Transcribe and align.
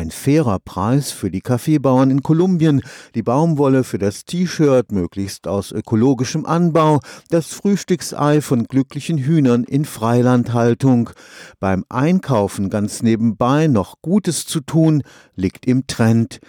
Ein 0.00 0.10
fairer 0.10 0.58
Preis 0.60 1.10
für 1.10 1.30
die 1.30 1.42
Kaffeebauern 1.42 2.10
in 2.10 2.22
Kolumbien, 2.22 2.80
die 3.14 3.22
Baumwolle 3.22 3.84
für 3.84 3.98
das 3.98 4.24
T-Shirt 4.24 4.92
möglichst 4.92 5.46
aus 5.46 5.72
ökologischem 5.72 6.46
Anbau, 6.46 7.00
das 7.28 7.48
Frühstücksei 7.48 8.40
von 8.40 8.64
glücklichen 8.64 9.18
Hühnern 9.18 9.62
in 9.64 9.84
Freilandhaltung. 9.84 11.10
Beim 11.58 11.84
Einkaufen 11.90 12.70
ganz 12.70 13.02
nebenbei 13.02 13.66
noch 13.66 13.96
Gutes 14.00 14.46
zu 14.46 14.60
tun, 14.60 15.02
liegt 15.36 15.66
im 15.66 15.86
Trend. 15.86 16.40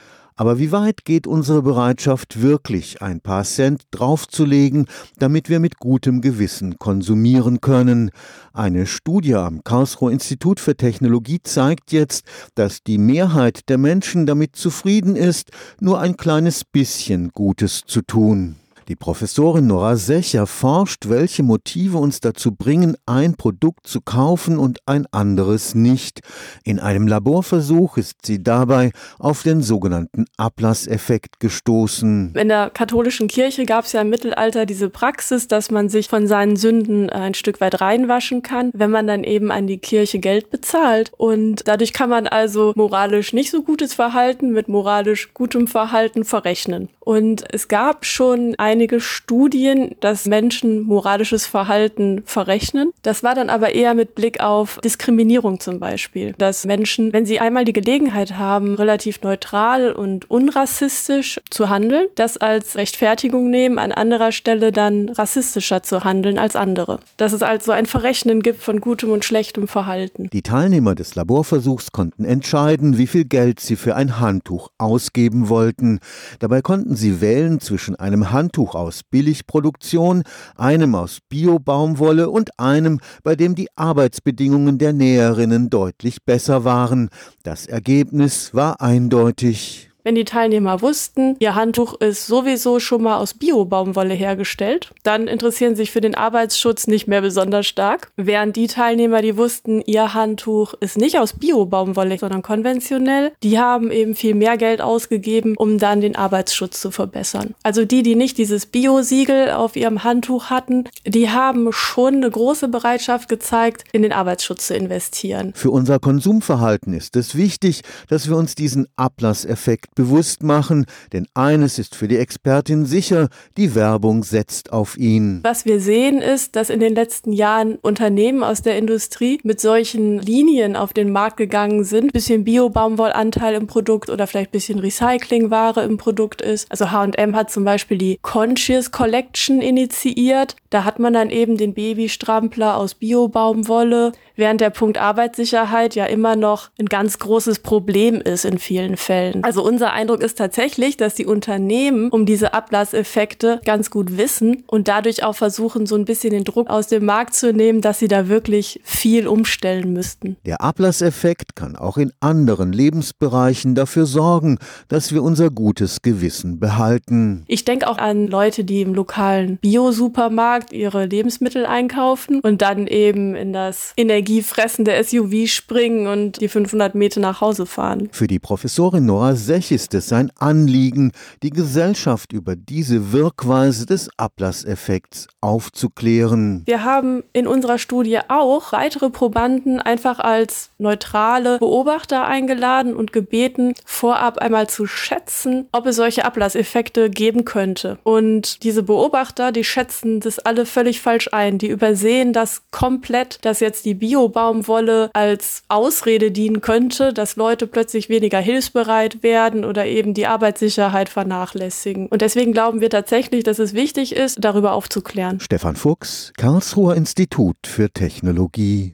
Aber 0.42 0.58
wie 0.58 0.71
weit 0.71 1.05
geht 1.05 1.28
unsere 1.28 1.62
Bereitschaft 1.62 2.41
wirklich, 2.41 3.04
ein 3.04 3.21
paar 3.21 3.44
Cent 3.44 3.84
draufzulegen, 3.91 4.88
damit 5.20 5.50
wir 5.50 5.60
mit 5.60 5.78
gutem 5.78 6.20
Gewissen 6.20 6.80
konsumieren 6.80 7.62
können? 7.62 8.10
Eine 8.52 8.88
Studie 8.88 9.36
am 9.36 9.64
Karlsruher 9.64 10.12
Institut 10.12 10.59
für 10.59 10.76
Technologie 10.76 11.41
zeigt 11.44 11.91
jetzt, 11.91 12.26
dass 12.55 12.82
die 12.82 12.98
Mehrheit 12.98 13.70
der 13.70 13.77
Menschen 13.77 14.26
damit 14.26 14.55
zufrieden 14.55 15.16
ist, 15.16 15.52
nur 15.80 16.00
ein 16.00 16.17
kleines 16.17 16.66
bisschen 16.66 17.30
Gutes 17.34 17.84
zu 17.86 18.02
tun. 18.02 18.61
Die 18.91 18.98
Professorin 18.98 19.68
Nora 19.68 19.95
Secher 19.95 20.45
forscht, 20.45 21.08
welche 21.08 21.44
Motive 21.44 21.98
uns 21.98 22.20
dazu 22.20 22.54
bringen, 22.54 22.98
ein 23.05 23.38
Produkt 23.38 23.88
zu 23.88 24.02
kaufen 24.02 24.59
und 24.59 24.80
ein 24.86 25.05
anderes 25.12 25.76
nicht. 25.76 26.20
In 26.66 26.77
einem 26.77 27.08
Laborversuch 27.08 27.95
ist 27.95 28.26
sie 28.26 28.44
dabei 28.44 28.91
auf 29.17 29.44
den 29.44 29.62
sogenannten 29.62 30.26
Ablasseffekt 30.36 31.40
gestoßen. 31.40 32.34
In 32.36 32.50
der 32.50 32.70
katholischen 32.70 33.30
Kirche 33.30 33.64
gab 33.64 33.86
es 33.86 33.94
ja 33.94 34.02
im 34.02 34.09
Mittelalter 34.09 34.66
diese 34.66 34.90
Praxis, 34.90 35.48
dass 35.48 35.72
man 35.72 35.88
sich 35.88 36.09
von 36.09 36.28
seinen 36.28 36.58
Sünden 36.58 37.09
ein 37.09 37.34
Stück 37.34 37.62
weit 37.62 37.80
reinwaschen 37.80 38.42
kann, 38.42 38.72
wenn 38.73 38.92
man 38.92 39.08
dann 39.08 39.23
eben 39.23 39.52
an 39.52 39.67
die 39.67 39.78
Kirche 39.78 40.20
Geld 40.20 40.50
bezahlt. 40.50 41.14
Und 41.16 41.66
dadurch 41.66 41.94
kann 41.94 42.09
man 42.09 42.28
also 42.28 42.73
moralisch 42.76 43.31
nicht 43.31 43.52
so 43.52 43.64
gutes 43.64 43.94
Verhalten 43.94 44.52
mit 44.52 44.67
moralisch 44.67 45.34
gutem 45.34 45.67
Verhalten 45.67 46.26
verrechnen. 46.26 46.89
Und 47.04 47.44
es 47.52 47.67
gab 47.67 48.06
schon 48.06 48.53
einige 48.58 49.02
Studien, 49.02 49.95
dass 50.02 50.25
Menschen 50.25 50.81
moralisches 50.81 51.48
Verhalten 51.48 52.22
verrechnen. 52.25 52.92
Das 53.02 53.23
war 53.23 53.34
dann 53.34 53.50
aber 53.50 53.73
eher 53.73 53.95
mit 53.95 54.14
Blick 54.14 54.39
auf 54.39 54.80
Diskriminierung 54.84 55.59
zum 55.59 55.80
Beispiel. 55.80 56.34
Dass 56.38 56.66
Menschen, 56.66 57.12
wenn 57.12 57.25
sie 57.25 57.40
einmal 57.40 57.66
die 57.66 57.73
Gelegenheit 57.73 58.38
haben, 58.38 58.75
relativ 58.75 59.22
neutral 59.23 59.92
und 59.92 60.30
unrassistisch 60.30 61.42
zu 61.50 61.70
handeln, 61.70 62.06
das 62.16 62.38
als 62.38 62.75
Rechtfertigung 62.75 63.50
nehmen, 63.50 63.80
an 63.80 63.92
anderer 63.92 64.31
Stelle 64.31 64.72
dann 64.72 65.09
rassistischer 65.09 65.81
zu 65.81 66.03
handeln 66.03 66.38
als 66.38 66.56
andere. 66.56 67.00
Dass 67.18 67.34
es 67.34 67.42
also 67.42 67.72
ein 67.72 67.88
Verrechnen 67.88 68.44
gibt 68.44 68.62
von 68.62 68.80
gutem 68.80 69.09
und 69.09 69.25
schlechtem 69.25 69.68
Verhalten. 69.68 70.30
Die 70.31 70.44
Teilnehmer 70.44 70.94
des 70.94 71.16
Laborversuchs 71.16 71.92
konnten 71.92 72.25
entscheiden, 72.25 73.00
wie 73.00 73.08
viel 73.08 73.25
Geld 73.25 73.59
sie 73.59 73.75
für 73.75 73.95
ein 73.95 74.20
Handtuch 74.20 74.70
ausgeben 74.78 75.50
wollten. 75.50 76.00
Dabei 76.40 76.62
konnten 76.62 76.95
sie 77.02 77.19
wählen 77.19 77.59
zwischen 77.59 77.97
einem 77.97 78.31
Handtuch 78.31 78.75
aus 78.75 79.02
Billigproduktion, 79.03 80.23
einem 80.55 80.95
aus 80.95 81.19
Bio-Baumwolle 81.27 82.30
und 82.30 82.57
einem, 82.57 83.02
bei 83.23 83.35
dem 83.35 83.55
die 83.55 83.67
Arbeitsbedingungen 83.75 84.77
der 84.77 84.94
Näherinnen 84.94 85.69
deutlich 85.69 86.23
besser 86.23 86.63
waren. 86.63 87.09
Das 87.44 87.66
Ergebnis 87.66 88.53
war 88.53 88.79
eindeutig. 88.79 89.91
Wenn 90.03 90.16
die 90.16 90.25
Teilnehmer 90.25 90.81
wussten, 90.81 91.35
ihr 91.39 91.53
Handtuch 91.53 91.94
ist 91.99 92.25
sowieso 92.25 92.80
schon 92.80 93.03
mal 93.03 93.17
aus 93.17 93.35
Bio-Baumwolle 93.35 94.16
hergestellt, 94.16 94.91
dann 95.03 95.27
interessieren 95.27 95.75
sich 95.75 95.91
für 95.91 96.02
den 96.02 96.16
Arbeitsschutz 96.16 96.88
nicht 96.88 97.07
mehr 97.07 97.21
besonders 97.21 97.67
stark. 97.67 98.11
Während 98.17 98.55
die 98.55 98.66
Teilnehmer, 98.67 99.22
die 99.22 99.38
wussten, 99.38 99.81
ihr 99.85 100.16
Handtuch 100.16 100.73
ist 100.79 100.97
nicht 100.97 101.19
aus 101.19 101.33
Bio-Baumwolle, 101.33 102.17
sondern 102.17 102.41
konventionell, 102.41 103.31
die 103.44 103.59
haben 103.59 103.91
eben 103.91 104.16
viel 104.16 104.33
mehr 104.33 104.57
Geld 104.57 104.81
ausgegeben, 104.81 105.53
um 105.55 105.77
dann 105.77 106.02
den 106.02 106.16
Arbeitsschutz 106.16 106.81
zu 106.81 106.89
verbessern. 106.89 107.53
Also 107.61 107.85
die, 107.85 108.02
die 108.02 108.16
nicht 108.16 108.39
dieses 108.39 108.66
Bio-Siegel 108.66 109.52
auf 109.52 109.75
ihrem 109.75 110.03
Handtuch 110.03 110.49
hatten, 110.49 110.85
die 111.05 111.29
haben 111.29 111.72
schon 111.72 112.16
eine 112.16 112.31
große 112.31 112.69
Bereitschaft 112.69 113.29
gezeigt, 113.29 113.84
in 113.91 114.01
den 114.01 114.13
Arbeitsschutz 114.13 114.67
zu 114.67 114.75
investieren. 114.75 115.53
Für 115.56 115.69
unser 115.69 116.00
Konsumverhalten 116.00 116.94
ist 116.94 117.16
es 117.16 117.35
wichtig, 117.35 117.81
dass 118.07 118.28
wir 118.28 118.35
uns 118.35 118.56
diesen 118.56 118.88
Ablasseffekt 118.95 119.91
bewusst 119.96 120.44
machen, 120.44 120.85
denn 121.13 121.28
eines 121.34 121.79
ist 121.79 121.96
für 121.96 122.07
die 122.07 122.18
Expertin 122.18 122.85
sicher, 122.85 123.29
die 123.57 123.75
Werbung 123.75 124.24
setzt 124.24 124.72
auf 124.72 124.97
ihn. 124.97 125.40
Was 125.44 125.66
wir 125.66 125.79
sehen 125.79 126.19
ist, 126.22 126.56
dass 126.56 126.69
in 126.69 126.79
den 126.79 126.96
letzten 126.96 127.34
Jahren 127.34 127.75
Unternehmen 127.75 128.44
aus 128.44 128.62
der 128.62 128.78
Industrie 128.78 129.40
mit 129.44 129.59
solchen 129.59 130.19
Linien 130.19 130.75
auf 130.75 130.94
den 130.94 131.12
Markt 131.12 131.38
gegangen 131.38 131.84
sind, 131.84 132.13
bisschen 132.13 132.44
Bio-Baumwollanteil 132.44 133.56
im 133.56 133.68
Produkt 133.68 134.09
oder 134.09 134.28
vielleicht 134.28 134.52
bisschen 134.52 134.79
Recyclingware 134.79 135.84
im 135.84 135.97
Produkt 135.97 136.41
ist. 136.41 136.72
Also 136.72 136.91
H&M 136.91 137.35
hat 137.35 137.52
zum 137.52 137.66
Beispiel 137.66 137.97
die 137.97 138.19
Conscious 138.22 138.91
Collection 138.91 139.62
initiiert. 139.62 140.56
Da 140.69 140.85
hat 140.85 141.00
man 141.00 141.13
dann 141.13 141.29
eben 141.29 141.58
den 141.58 141.73
Babystrampler 141.73 142.78
aus 142.78 142.96
Bio-Baumwolle, 142.96 144.13
während 144.41 144.59
der 144.59 144.72
Punkt 144.72 144.97
Arbeitssicherheit 144.97 145.94
ja 145.94 146.06
immer 146.06 146.35
noch 146.35 146.72
ein 146.79 146.88
ganz 146.88 147.19
großes 147.19 147.59
Problem 147.59 148.16
ist 148.16 148.44
in 148.44 148.57
vielen 148.57 148.97
Fällen. 148.97 149.44
Also 149.44 149.63
unser 149.63 149.94
Eindruck 149.94 150.22
ist 150.22 150.40
tatsächlich, 150.40 150.97
dass 150.97 151.13
die 151.13 151.28
Unternehmen 151.28 152.09
um 152.09 152.25
diese 152.25 152.56
Ablasseffekte 152.56 153.62
ganz 153.63 153.91
gut 153.91 154.18
wissen 154.18 154.63
und 154.66 154.88
dadurch 154.88 155.24
auch 155.24 155.35
versuchen, 155.35 155.85
so 155.85 155.96
ein 155.96 156.06
bisschen 156.06 156.31
den 156.31 156.44
Druck 156.44 156.69
aus 156.72 156.88
dem 156.88 157.06
Markt 157.06 157.35
zu 157.35 157.53
nehmen, 157.53 157.81
dass 157.81 158.00
sie 158.00 158.07
da 158.07 158.28
wirklich 158.28 158.81
viel 158.84 159.28
umstellen 159.28 159.94
müssten. 159.94 160.38
Der 160.47 160.62
Ablasseffekt 160.62 161.56
kann 161.56 161.75
auch 161.75 161.97
in 161.97 162.12
anderen 162.19 162.73
Lebensbereichen 162.73 163.75
dafür 163.75 164.08
sorgen, 164.08 164.58
dass 164.88 165.13
wir 165.13 165.22
unser 165.22 165.52
gutes 165.52 166.02
Gewissen 166.02 166.59
behalten. 166.59 167.44
Ich 167.46 167.63
denke 167.63 167.88
auch 167.88 168.00
an 168.00 168.25
Leute, 168.25 168.63
die 168.63 168.81
im 168.81 168.96
lokalen 168.96 169.58
Bio-Supermarkt 169.58 170.73
ihre 170.73 171.06
Lebensmittel 171.06 171.68
einkaufen 171.68 172.40
und 172.40 172.63
dann 172.63 172.88
eben 172.88 173.35
in 173.35 173.53
das 173.53 173.94
energiefressende 174.31 175.03
SUV 175.03 175.47
springen 175.47 176.08
und 176.08 176.40
die 176.42 176.47
500 176.47 176.96
Meter 176.96 177.19
nach 177.19 177.42
Hause 177.42 177.66
fahren. 177.66 178.09
Für 178.12 178.28
die 178.28 178.40
Professorin 178.40 179.06
Nora 179.06 179.36
Sech 179.36 179.72
ist 179.72 179.94
es 179.94 180.08
sein 180.08 180.31
Anliegen, 180.38 181.12
die 181.44 181.50
Gesellschaft 181.50 182.31
über 182.31 182.56
diese 182.56 183.12
Wirkweise 183.12 183.86
des 183.86 184.09
Ablasseffekts 184.18 185.28
aufzuklären. 185.41 186.64
Wir 186.66 186.84
haben 186.84 187.24
in 187.34 187.47
unserer 187.47 187.78
Studie 187.78 188.20
auch 188.30 188.72
weitere 188.72 189.09
Probanden 189.09 189.80
einfach 189.80 190.20
als 190.20 190.70
neutrale 190.78 191.58
Beobachter 191.59 192.25
eingeladen 192.25 192.96
und 192.96 193.12
gebeten, 193.12 193.74
vorab 193.86 194.38
einmal 194.38 194.68
zu 194.68 194.86
schätzen, 194.86 195.68
ob 195.72 195.86
es 195.88 195.97
solche 195.97 196.25
Ablasseffekte 196.25 197.09
geben 197.09 197.44
könnte. 197.44 197.97
Und 198.03 198.64
diese 198.64 198.84
Beobachter, 198.84 199.52
die 199.52 199.64
schätzen 199.64 200.20
das 200.22 200.40
alle 200.40 200.66
völlig 200.66 201.02
falsch 201.02 201.30
ein. 201.31 201.58
Die 201.58 201.68
übersehen 201.68 202.34
das 202.34 202.64
komplett, 202.72 203.44
dass 203.44 203.59
jetzt 203.59 203.86
die 203.86 203.96
Bio-Baumwolle 204.22 205.09
als 205.14 205.64
Ausrede 205.68 206.32
dienen 206.32 206.62
könnte, 206.62 207.14
dass 207.14 207.36
Leute 207.36 207.68
plötzlich 207.68 208.09
weniger 208.09 208.40
hilfsbereit 208.40 209.24
werden 209.24 209.66
oder 209.66 209.86
eben 209.86 210.14
die 210.14 210.28
Arbeitssicherheit 210.28 211.09
vernachlässigen. 211.09 212.08
Und 212.08 212.22
deswegen 212.22 212.54
glauben 212.54 212.82
wir 212.82 212.90
tatsächlich, 212.90 213.44
dass 213.44 213.59
es 213.59 213.74
wichtig 213.74 214.16
ist, 214.16 214.38
darüber 214.44 214.74
aufzuklären. 214.74 215.40
Stefan 215.40 215.76
Fuchs, 215.76 216.34
Karlsruher 216.38 216.96
Institut 216.96 217.56
für 217.66 217.90
Technologie. 217.90 218.90